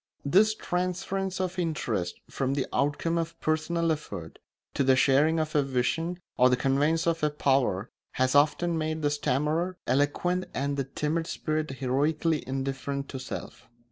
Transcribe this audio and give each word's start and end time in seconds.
This 0.25 0.55
transference 0.55 1.39
of 1.39 1.59
interest 1.59 2.19
from 2.27 2.55
the 2.55 2.65
outcome 2.73 3.19
of 3.19 3.35
a 3.39 3.43
personal 3.43 3.91
effort 3.91 4.39
to 4.73 4.83
the 4.83 4.95
sharing 4.95 5.39
of 5.39 5.53
a 5.53 5.61
vision 5.61 6.17
or 6.37 6.49
the 6.49 6.57
conveyance 6.57 7.05
of 7.05 7.21
a 7.23 7.29
power 7.29 7.91
has 8.13 8.33
often 8.33 8.79
made 8.79 9.03
the 9.03 9.11
stammerer 9.11 9.77
eloquent 9.85 10.45
and 10.55 10.75
the 10.75 10.85
timid 10.85 11.27
spirit 11.27 11.69
heroically 11.69 12.43
indifferent 12.47 13.09
to 13.09 13.19
self. 13.19 13.67